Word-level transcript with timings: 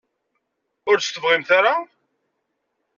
Ur 0.89 0.97
tt-tebɣimt 0.99 1.49
ara? 1.57 1.75